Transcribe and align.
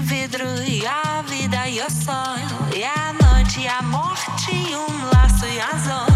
vidro 0.00 0.44
e 0.62 0.86
a 0.86 1.22
vida 1.22 1.68
e 1.68 1.80
o 1.80 1.90
sonho. 1.90 2.68
E 2.74 2.84
a 2.84 3.12
noite 3.12 3.60
e 3.60 3.68
a 3.68 3.82
morte 3.82 4.52
e 4.52 4.76
um 4.76 5.10
laço 5.12 5.46
e 5.46 5.60
a 5.60 5.76
zona 5.78 6.09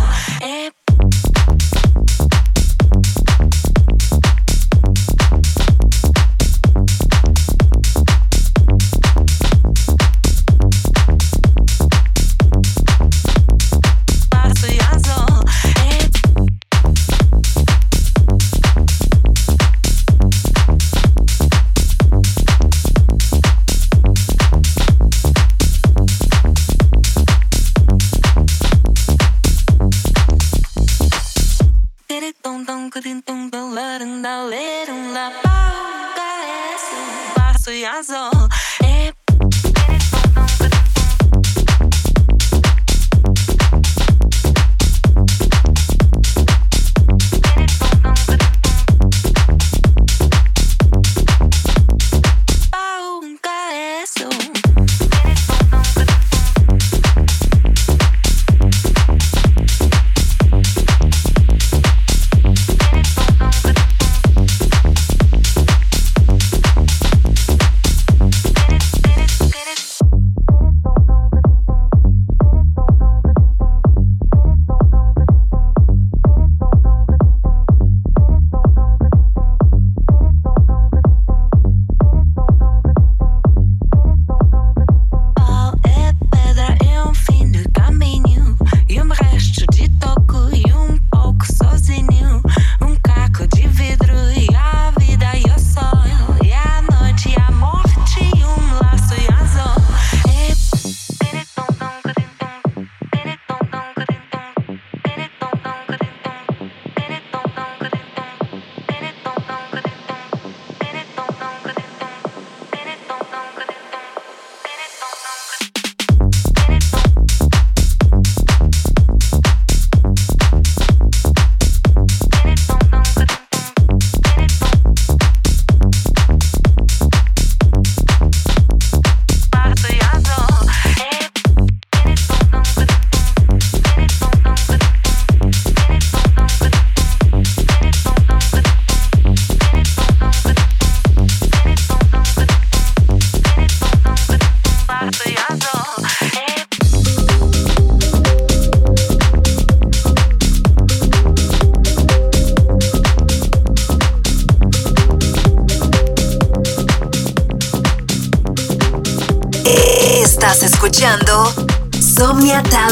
din 33.03 33.23
tung 33.27 33.51
da 33.51 33.61
la 33.77 33.99
dun 33.99 34.23
da 34.23 34.35
le 34.51 34.85
dun 34.87 35.13
la 35.15 35.27
ba 35.43 35.57
ga 36.17 36.31
es 36.71 36.85
ba 37.35 37.47
so 37.63 37.71
ya 37.73 37.95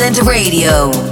Somnia 0.02 0.10
Talent 0.10 1.11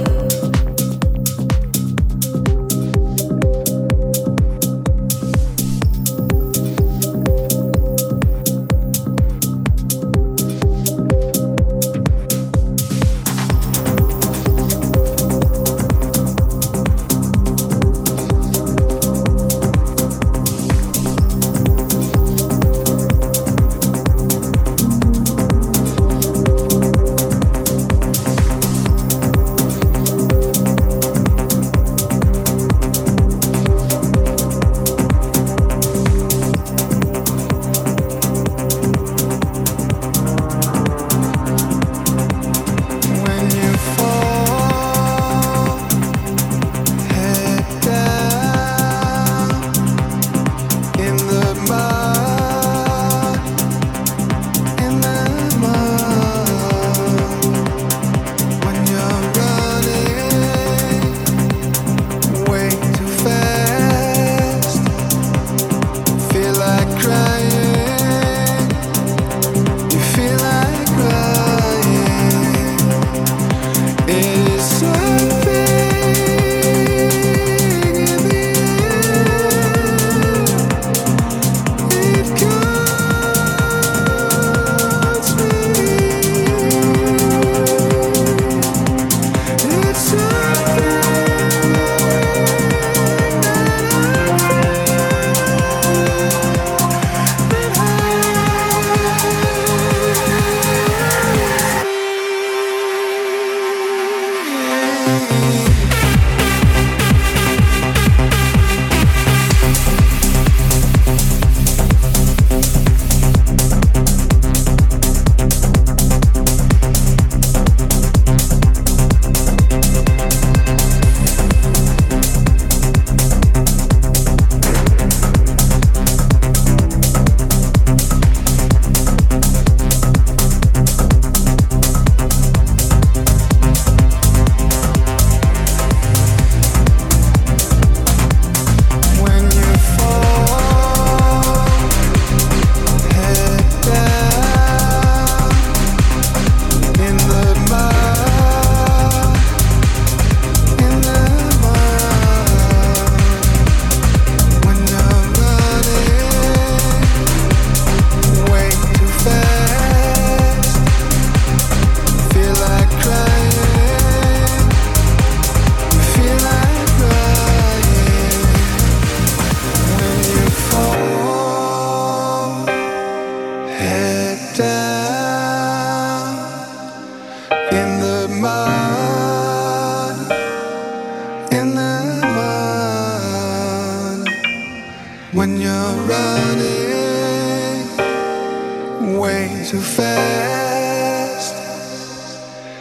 too 189.71 189.79
fast. 189.79 191.55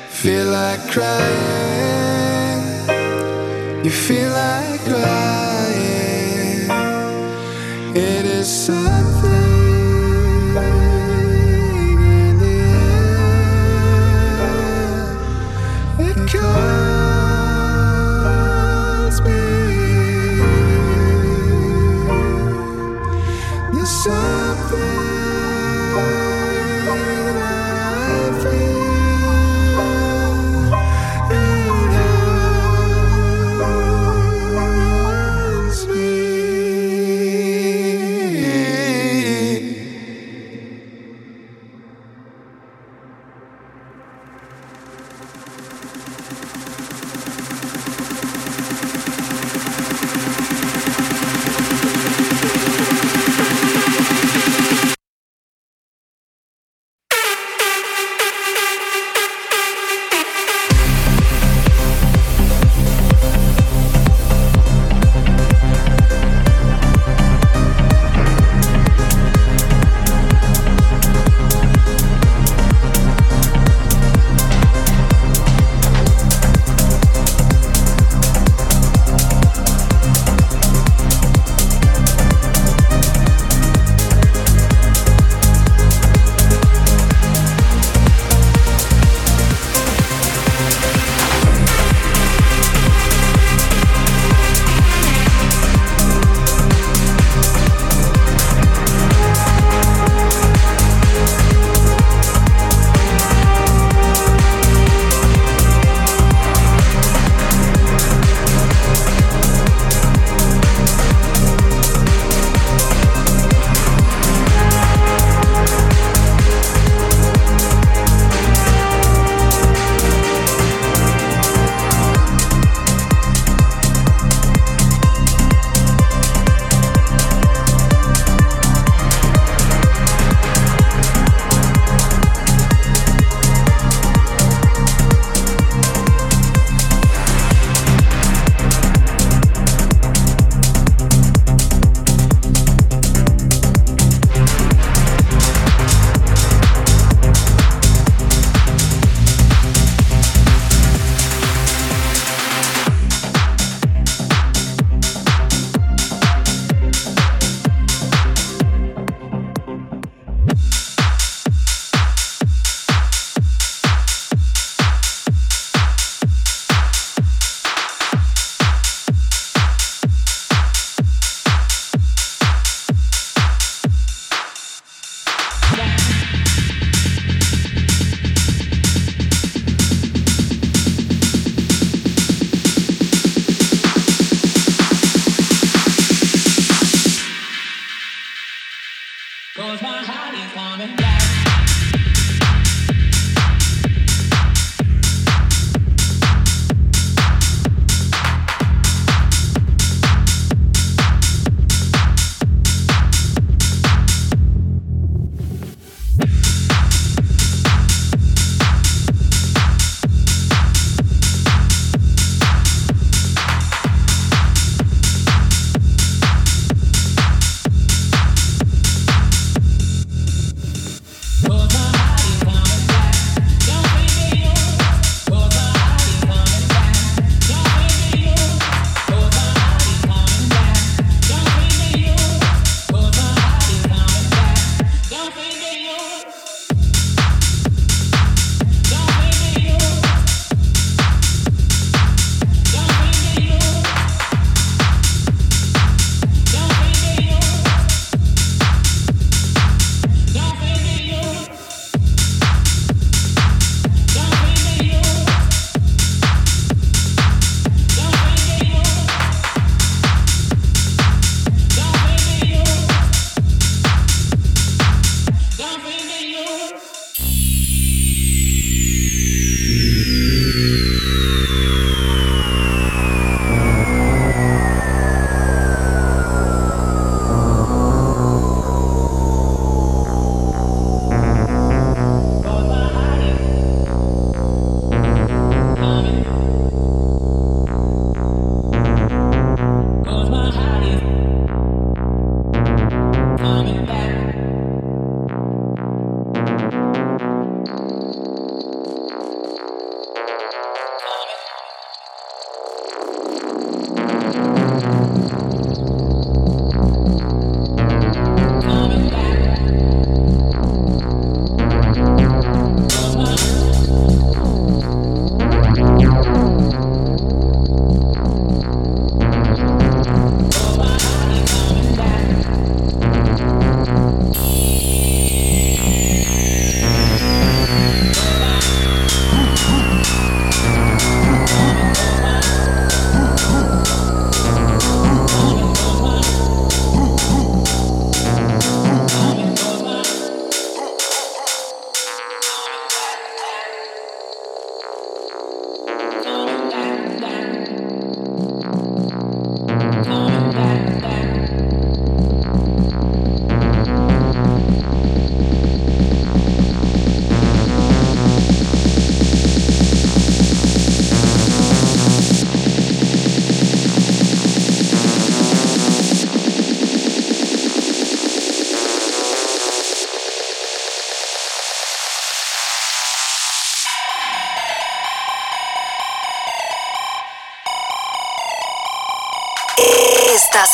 Feel 0.09 0.47
like 0.47 0.81
crying. 0.91 2.65
You 3.85 3.91
feel 3.93 4.31
like 4.31 4.81
crying. 4.81 5.30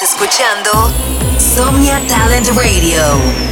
Escuchando 0.03 0.93
Somnia 1.39 2.01
Talent 2.07 2.49
Radio. 2.49 3.46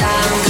down. 0.00 0.49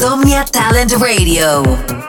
Somnia 0.00 0.44
Talent 0.44 0.96
Radio. 0.96 1.99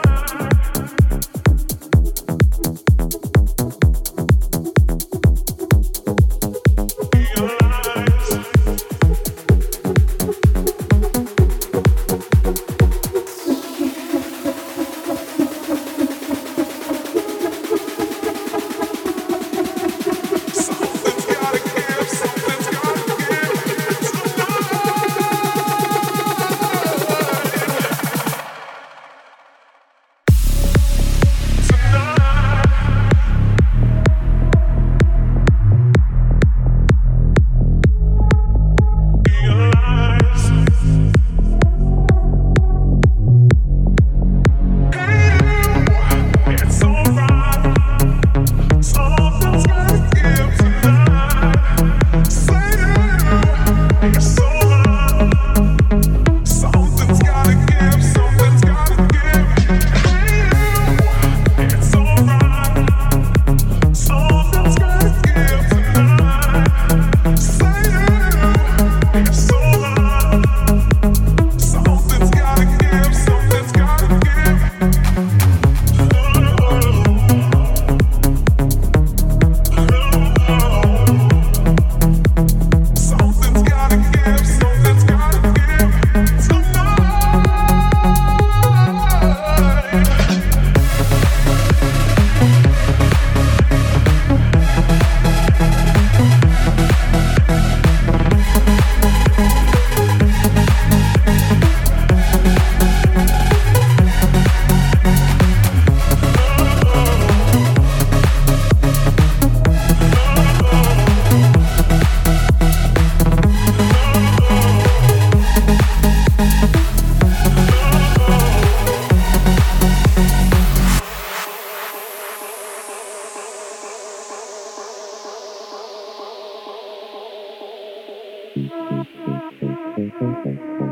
Mm-hmm. 130.22 130.91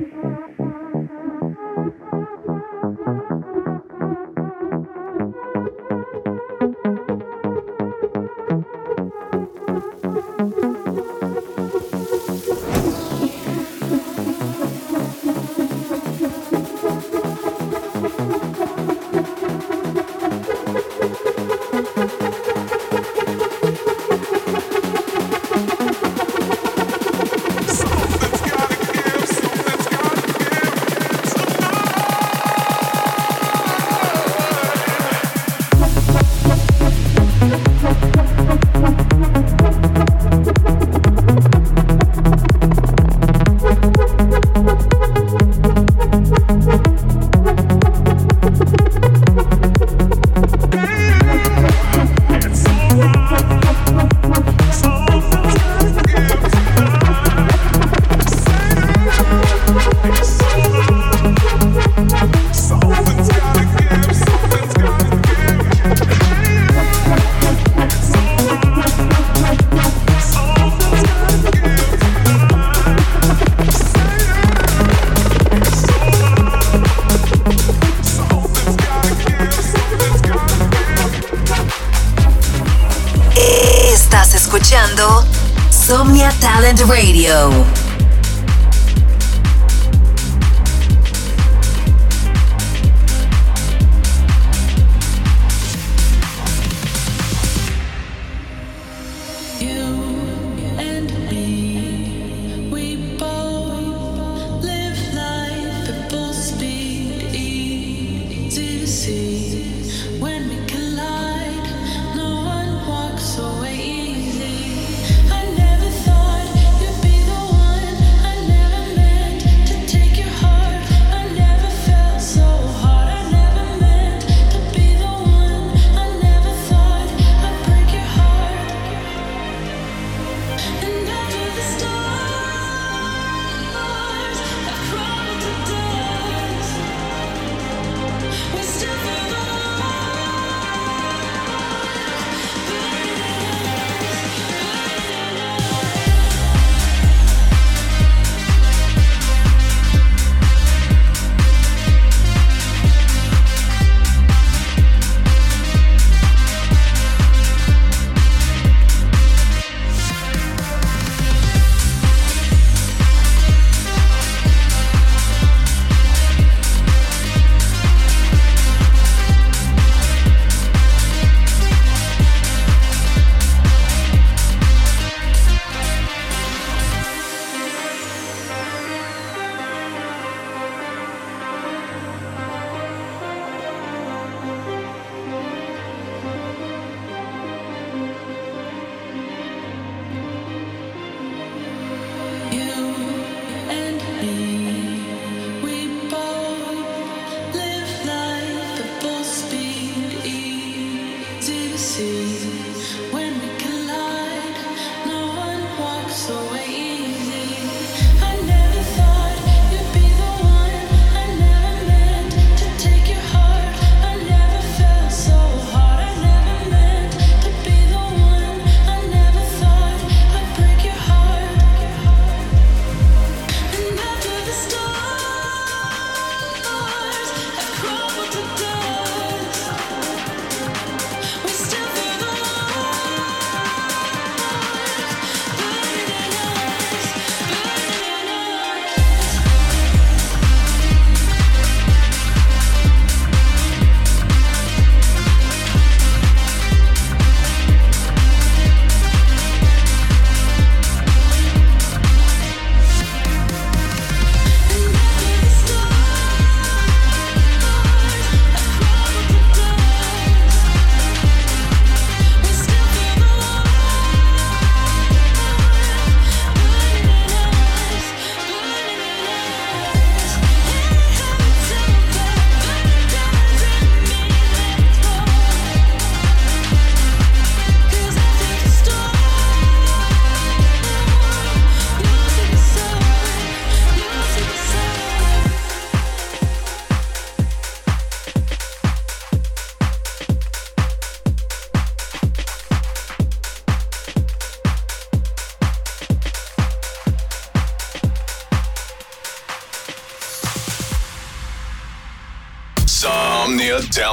Radio. 86.87 87.70